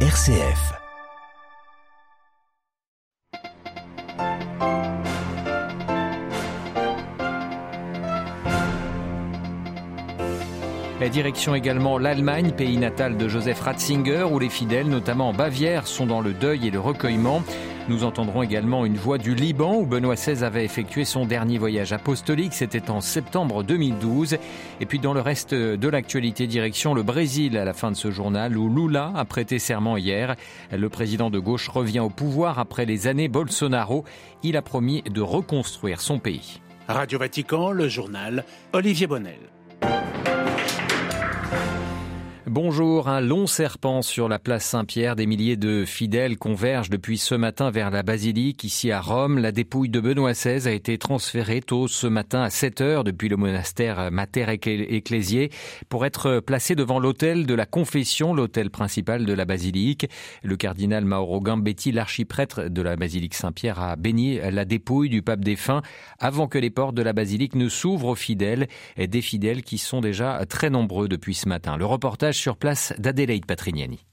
[0.00, 0.85] RCF.
[11.08, 16.06] Direction également l'Allemagne, pays natal de Joseph Ratzinger, où les fidèles, notamment en Bavière, sont
[16.06, 17.42] dans le deuil et le recueillement.
[17.88, 21.92] Nous entendrons également une voix du Liban où Benoît XVI avait effectué son dernier voyage
[21.92, 22.54] apostolique.
[22.54, 24.38] C'était en septembre 2012.
[24.80, 28.10] Et puis dans le reste de l'actualité, direction le Brésil à la fin de ce
[28.10, 30.34] journal où Lula a prêté serment hier.
[30.72, 34.04] Le président de gauche revient au pouvoir après les années Bolsonaro.
[34.42, 36.60] Il a promis de reconstruire son pays.
[36.88, 39.55] Radio Vatican, le journal Olivier Bonnel.
[42.48, 45.16] Bonjour, un long serpent sur la place Saint-Pierre.
[45.16, 49.40] Des milliers de fidèles convergent depuis ce matin vers la basilique ici à Rome.
[49.40, 53.28] La dépouille de Benoît XVI a été transférée tôt ce matin à 7 heures depuis
[53.28, 55.50] le monastère Mater Ecclésié
[55.88, 60.08] pour être placée devant l'autel de la confession, l'autel principal de la basilique.
[60.44, 65.40] Le cardinal Mauro Gambetti, l'archiprêtre de la basilique Saint-Pierre, a béni la dépouille du pape
[65.40, 65.82] défunt
[66.20, 70.00] avant que les portes de la basilique ne s'ouvrent aux fidèles, des fidèles qui sont
[70.00, 71.76] déjà très nombreux depuis ce matin.
[71.76, 74.06] Le reportage sur place d'Adélaïde Patrignani.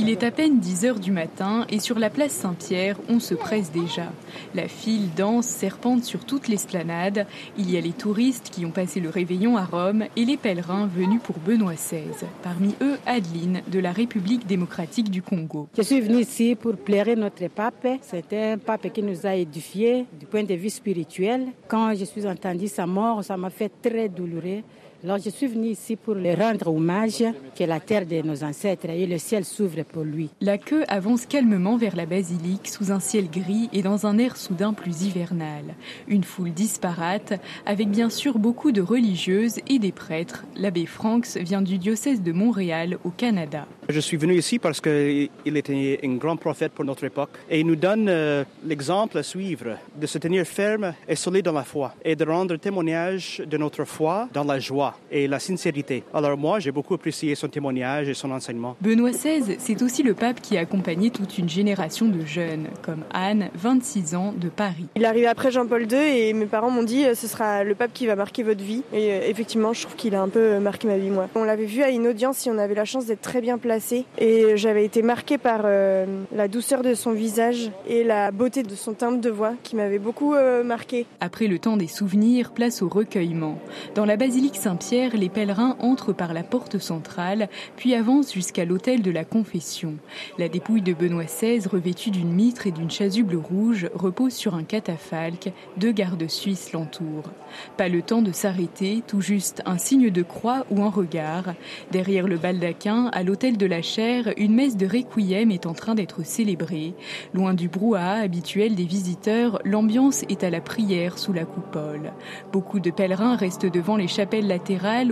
[0.00, 3.34] Il est à peine 10 heures du matin et sur la place Saint-Pierre, on se
[3.34, 4.12] presse déjà.
[4.54, 7.26] La file danse, serpente sur toute l'esplanade.
[7.56, 10.88] Il y a les touristes qui ont passé le réveillon à Rome et les pèlerins
[10.88, 12.26] venus pour Benoît XVI.
[12.42, 15.68] Parmi eux, Adeline de la République démocratique du Congo.
[15.76, 17.86] Je suis venue ici pour plaire notre pape.
[18.02, 21.46] C'est un pape qui nous a édifiés du point de vue spirituel.
[21.68, 24.62] Quand je suis entendu sa mort, ça m'a fait très douloureux.
[25.04, 27.22] Alors je suis venu ici pour lui rendre hommage,
[27.56, 30.30] que la terre de nos ancêtres et le ciel s'ouvrent pour lui.
[30.40, 34.36] La queue avance calmement vers la basilique sous un ciel gris et dans un air
[34.36, 35.74] soudain plus hivernal.
[36.08, 37.34] Une foule disparate,
[37.66, 40.44] avec bien sûr beaucoup de religieuses et des prêtres.
[40.56, 43.66] L'abbé Franks vient du diocèse de Montréal au Canada.
[43.88, 47.66] Je suis venu ici parce qu'il était un grand prophète pour notre époque et il
[47.66, 51.94] nous donne euh, l'exemple à suivre de se tenir ferme et solide dans la foi
[52.04, 56.02] et de rendre témoignage de notre foi dans la joie et la sincérité.
[56.12, 58.76] Alors moi, j'ai beaucoup apprécié son témoignage et son enseignement.
[58.80, 63.04] Benoît XVI, c'est aussi le pape qui a accompagné toute une génération de jeunes, comme
[63.12, 64.86] Anne, 26 ans, de Paris.
[64.96, 67.74] Il est arrivé après Jean-Paul II et mes parents m'ont dit euh, ce sera le
[67.74, 68.82] pape qui va marquer votre vie.
[68.92, 71.28] Et euh, effectivement, je trouve qu'il a un peu euh, marqué ma vie, moi.
[71.34, 74.04] On l'avait vu à une audience si on avait la chance d'être très bien placé.
[74.18, 78.92] Et j'avais été marquée par la douceur de son visage et la beauté de son
[78.92, 80.34] timbre de voix qui m'avait beaucoup
[80.64, 81.06] marqué.
[81.20, 83.58] Après le temps des souvenirs, place au recueillement.
[83.94, 89.00] Dans la basilique Saint-Pierre, les pèlerins entrent par la porte centrale, puis avancent jusqu'à l'autel
[89.00, 89.94] de la Confession.
[90.36, 94.64] La dépouille de Benoît XVI, revêtue d'une mitre et d'une chasuble rouge, repose sur un
[94.64, 95.50] catafalque.
[95.78, 97.30] Deux gardes suisses l'entourent.
[97.78, 101.54] Pas le temps de s'arrêter, tout juste un signe de croix ou un regard.
[101.90, 105.94] Derrière le baldaquin, à l'autel de la chaire, une messe de requiem est en train
[105.94, 106.92] d'être célébrée.
[107.32, 112.12] Loin du brouhaha habituel des visiteurs, l'ambiance est à la prière sous la coupole.
[112.52, 114.46] Beaucoup de pèlerins restent devant les chapelles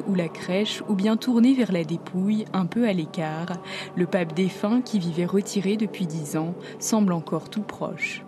[0.06, 3.58] ou la crèche, ou bien tournés vers la dépouille, un peu à l'écart.
[3.94, 8.23] Le pape défunt, qui vivait retiré depuis dix ans, semble encore tout proche.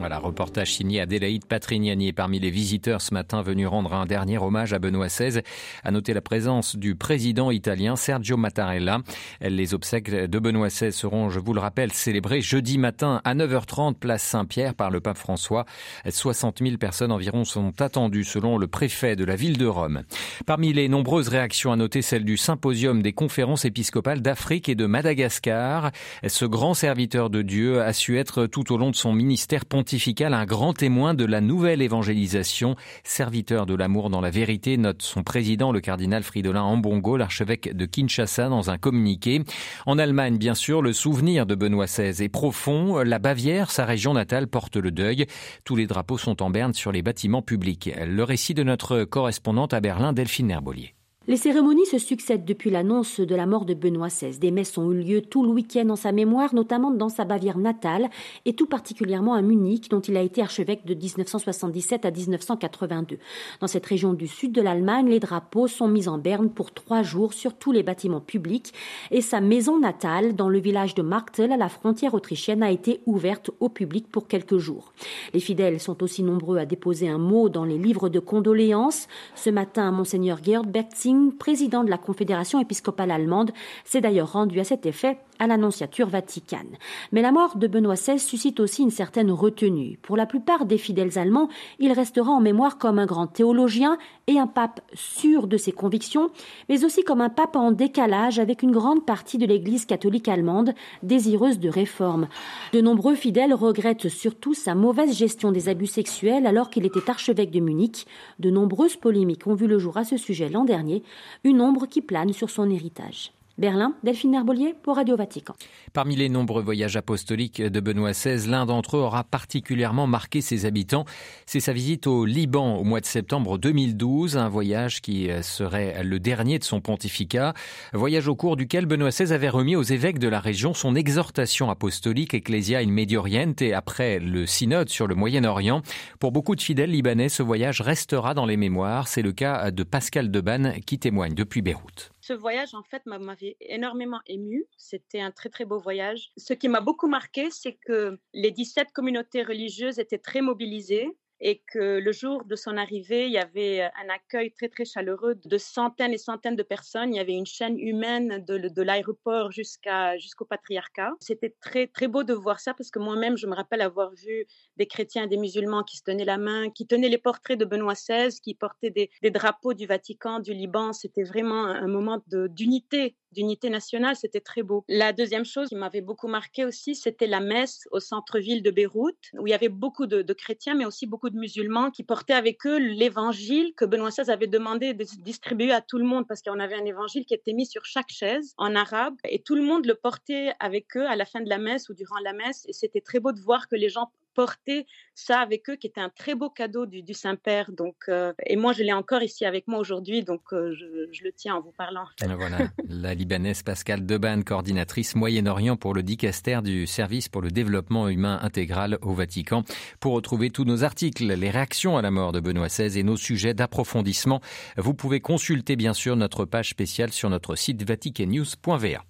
[0.00, 4.72] Voilà, reportage signé Adélaïde Patrignani parmi les visiteurs ce matin venus rendre un dernier hommage
[4.72, 5.42] à Benoît XVI.
[5.84, 9.00] À noter la présence du président italien Sergio Mattarella.
[9.42, 13.96] Les obsèques de Benoît XVI seront, je vous le rappelle, célébrées jeudi matin à 9h30
[13.96, 15.66] place Saint-Pierre par le pape François.
[16.08, 20.04] 60 000 personnes environ sont attendues selon le préfet de la ville de Rome.
[20.46, 24.86] Parmi les nombreuses réactions à noter celle du symposium des conférences épiscopales d'Afrique et de
[24.86, 25.90] Madagascar.
[26.26, 29.89] Ce grand serviteur de Dieu a su être tout au long de son ministère pontifical
[30.20, 35.22] un grand témoin de la nouvelle évangélisation, serviteur de l'amour dans la vérité, note son
[35.22, 39.42] président, le cardinal Fridolin Ambongo, l'archevêque de Kinshasa, dans un communiqué.
[39.86, 42.98] En Allemagne, bien sûr, le souvenir de Benoît XVI est profond.
[42.98, 45.26] La Bavière, sa région natale, porte le deuil.
[45.64, 47.90] Tous les drapeaux sont en berne sur les bâtiments publics.
[47.98, 50.94] Le récit de notre correspondante à Berlin, Delphine Herbolier.
[51.28, 54.38] Les cérémonies se succèdent depuis l'annonce de la mort de Benoît XVI.
[54.38, 57.58] Des messes ont eu lieu tout le week-end en sa mémoire, notamment dans sa Bavière
[57.58, 58.08] natale
[58.46, 63.18] et tout particulièrement à Munich, dont il a été archevêque de 1977 à 1982.
[63.60, 67.02] Dans cette région du sud de l'Allemagne, les drapeaux sont mis en berne pour trois
[67.02, 68.72] jours sur tous les bâtiments publics
[69.10, 73.02] et sa maison natale, dans le village de Marktel, à la frontière autrichienne, a été
[73.04, 74.94] ouverte au public pour quelques jours.
[75.34, 79.06] Les fidèles sont aussi nombreux à déposer un mot dans les livres de condoléances.
[79.34, 83.52] Ce matin, Monseigneur Gerd Bertzi Président de la Confédération épiscopale allemande,
[83.84, 86.76] s'est d'ailleurs rendu à cet effet à l'annonciature vaticane.
[87.10, 89.98] Mais la mort de Benoît XVI suscite aussi une certaine retenue.
[90.02, 91.48] Pour la plupart des fidèles allemands,
[91.80, 93.98] il restera en mémoire comme un grand théologien
[94.28, 96.30] et un pape sûr de ses convictions,
[96.68, 100.74] mais aussi comme un pape en décalage avec une grande partie de l'Église catholique allemande,
[101.02, 102.28] désireuse de réforme.
[102.72, 107.50] De nombreux fidèles regrettent surtout sa mauvaise gestion des abus sexuels alors qu'il était archevêque
[107.50, 108.06] de Munich.
[108.38, 111.02] De nombreuses polémiques ont vu le jour à ce sujet l'an dernier,
[111.44, 113.32] une ombre qui plane sur son héritage.
[113.60, 115.52] Berlin, Delphine Herbolier pour Radio Vatican.
[115.92, 120.64] Parmi les nombreux voyages apostoliques de Benoît XVI, l'un d'entre eux aura particulièrement marqué ses
[120.64, 121.04] habitants.
[121.44, 126.18] C'est sa visite au Liban au mois de septembre 2012, un voyage qui serait le
[126.18, 127.52] dernier de son pontificat.
[127.92, 131.68] Voyage au cours duquel Benoît XVI avait remis aux évêques de la région son exhortation
[131.68, 135.82] apostolique Ecclesia in Medio Oriente et après le synode sur le Moyen-Orient.
[136.18, 139.06] Pour beaucoup de fidèles libanais, ce voyage restera dans les mémoires.
[139.06, 143.56] C'est le cas de Pascal Deban qui témoigne depuis Beyrouth ce voyage, en fait, m'avait
[143.60, 144.64] énormément ému.
[144.76, 146.30] C'était un très, très beau voyage.
[146.36, 151.08] Ce qui m'a beaucoup marqué, c'est que les 17 communautés religieuses étaient très mobilisées
[151.40, 155.36] et que le jour de son arrivée, il y avait un accueil très très chaleureux
[155.42, 157.14] de centaines et centaines de personnes.
[157.14, 161.12] Il y avait une chaîne humaine de, de l'aéroport jusqu'à jusqu'au patriarcat.
[161.20, 164.46] C'était très très beau de voir ça parce que moi-même, je me rappelle avoir vu
[164.76, 167.64] des chrétiens et des musulmans qui se tenaient la main, qui tenaient les portraits de
[167.64, 170.92] Benoît XVI, qui portaient des, des drapeaux du Vatican, du Liban.
[170.92, 174.84] C'était vraiment un moment d'unité d'unité nationale, c'était très beau.
[174.88, 179.30] La deuxième chose qui m'avait beaucoup marqué aussi, c'était la messe au centre-ville de Beyrouth,
[179.38, 182.34] où il y avait beaucoup de, de, chrétiens, mais aussi beaucoup de musulmans qui portaient
[182.34, 186.42] avec eux l'évangile que Benoît XVI avait demandé de distribuer à tout le monde, parce
[186.42, 189.62] qu'on avait un évangile qui était mis sur chaque chaise en arabe, et tout le
[189.62, 192.64] monde le portait avec eux à la fin de la messe ou durant la messe,
[192.68, 196.00] et c'était très beau de voir que les gens porter ça avec eux, qui était
[196.00, 197.70] un très beau cadeau du, Saint-Père.
[197.72, 201.24] Donc, euh, et moi, je l'ai encore ici avec moi aujourd'hui, donc euh, je, je,
[201.24, 202.04] le tiens en vous parlant.
[202.20, 208.08] Voilà, la Libanaise Pascale Deban, coordinatrice Moyen-Orient pour le dicaster du Service pour le développement
[208.08, 209.62] humain intégral au Vatican.
[210.00, 213.16] Pour retrouver tous nos articles, les réactions à la mort de Benoît XVI et nos
[213.16, 214.40] sujets d'approfondissement,
[214.76, 219.09] vous pouvez consulter bien sûr notre page spéciale sur notre site vaticannews.va.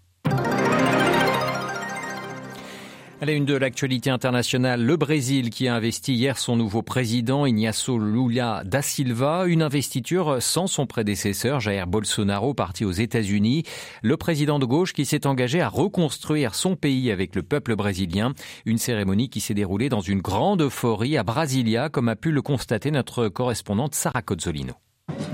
[3.23, 7.45] À la une de l'actualité internationale, le Brésil qui a investi hier son nouveau président
[7.45, 13.65] Ignacio Lula da Silva, une investiture sans son prédécesseur Jair Bolsonaro parti aux États-Unis.
[14.01, 18.33] Le président de gauche qui s'est engagé à reconstruire son pays avec le peuple brésilien,
[18.65, 22.41] une cérémonie qui s'est déroulée dans une grande euphorie à Brasilia, comme a pu le
[22.41, 24.73] constater notre correspondante Sarah Cozzolino.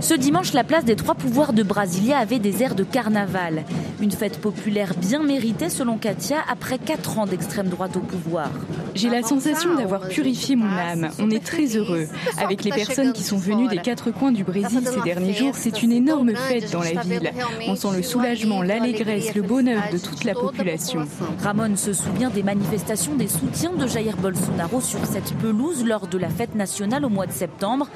[0.01, 3.65] Ce dimanche, la place des trois pouvoirs de Brasilia avait des airs de carnaval.
[4.01, 8.51] Une fête populaire bien méritée selon Katia après quatre ans d'extrême droite au pouvoir.
[8.95, 11.09] J'ai la sensation d'avoir purifié mon âme.
[11.19, 12.07] On est très heureux.
[12.39, 15.83] Avec les personnes qui sont venues des quatre coins du Brésil ces derniers jours, c'est
[15.83, 17.33] une énorme fête dans la ville.
[17.69, 21.07] On sent le soulagement, l'allégresse, le bonheur de toute la population.
[21.43, 26.19] Ramon se souvient des manifestations des soutiens de Jair Bolsonaro sur cette pelouse lors de
[26.19, 27.89] la fête nationale au mois de septembre.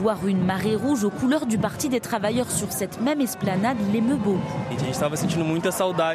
[0.00, 4.14] Voir une marée rouge aux couleurs du Parti des travailleurs sur cette même esplanade l'émeut
[4.14, 4.38] beaucoup.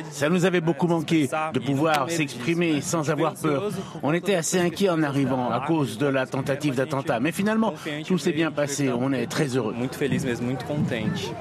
[0.10, 3.72] Ça nous avait beaucoup manqué de pouvoir s'exprimer sans avoir peur.
[4.04, 7.20] On était assez inquiets en arrivant à cause de la tentative d'attentat.
[7.20, 7.74] Mais finalement,
[8.08, 8.90] tout s'est bien passé.
[8.90, 9.76] On est très heureux.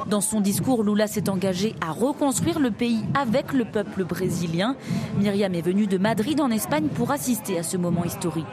[0.08, 4.74] Dans son discours, Lula s'est engagé à reconstruire le pays avec le peuple brésilien.
[5.16, 8.46] Myriam est venue de Madrid en Espagne pour assister à ce moment historique.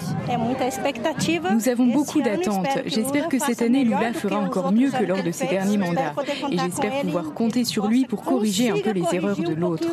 [1.52, 2.68] Nous avons beaucoup d'attentes.
[2.86, 6.14] J'espère que cette année, Lula fera encore mieux que lors de ses derniers mandats.
[6.52, 9.88] Et j'espère pouvoir compter sur lui pour corriger un peu les erreurs de l'autre.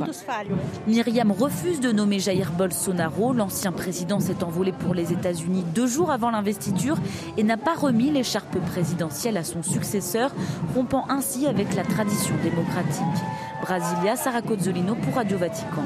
[0.86, 3.32] Myriam refuse de nommer Jair Bolsonaro.
[3.32, 6.96] L'ancien président s'est envolé pour les États-Unis deux jours avant l'investiture
[7.36, 10.30] et n'a pas remis l'écharpe présidentielle à son successeur,
[10.74, 13.24] rompant ainsi avec la tradition démocratique.
[13.62, 15.84] Brasilia, Sarah Cozzolino pour Radio Vatican.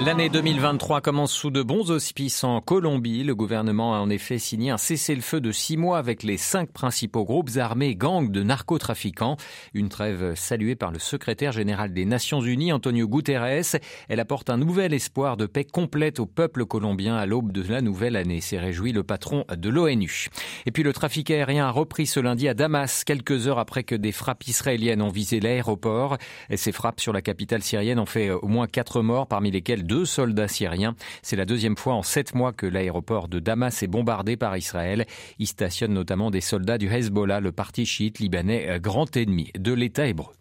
[0.00, 3.22] L'année 2023 commence sous de bons auspices en Colombie.
[3.24, 7.24] Le gouvernement a en effet signé un cessez-le-feu de six mois avec les cinq principaux
[7.24, 9.36] groupes armés gangs de narcotrafiquants.
[9.74, 13.76] Une trêve saluée par le secrétaire général des Nations Unies, Antonio Guterres.
[14.08, 17.82] Elle apporte un nouvel espoir de paix complète au peuple colombien à l'aube de la
[17.82, 20.28] nouvelle année, s'est réjoui le patron de l'ONU.
[20.66, 23.94] Et puis le trafic aérien a repris ce lundi à Damas, quelques heures après que
[23.94, 26.16] des frappes israéliennes ont visé l'aéroport.
[26.56, 30.04] Ces frappes sur la capitale syrienne ont fait au moins quatre morts, parmi lesquels deux
[30.04, 30.94] soldats syriens.
[31.22, 35.06] C'est la deuxième fois en sept mois que l'aéroport de Damas est bombardé par Israël.
[35.38, 39.72] Y stationnent notamment des soldats du Hezbollah, le parti chiite libanais euh, grand ennemi de
[39.72, 40.32] l'État hébreu.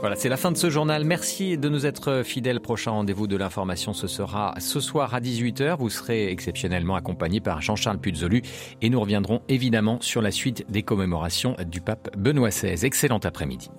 [0.00, 1.04] Voilà, c'est la fin de ce journal.
[1.04, 2.60] Merci de nous être fidèles.
[2.60, 5.76] Prochain rendez-vous de l'information, ce sera ce soir à 18h.
[5.76, 8.42] Vous serez exceptionnellement accompagné par Jean-Charles Puzolu
[8.80, 12.86] et nous reviendrons évidemment sur la suite des commémorations du pape Benoît XVI.
[12.86, 13.70] Excellent après-midi.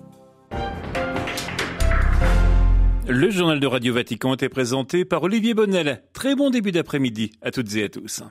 [3.12, 6.04] Le journal de Radio Vatican était présenté par Olivier Bonnel.
[6.12, 8.22] Très bon début d'après-midi à toutes et à tous.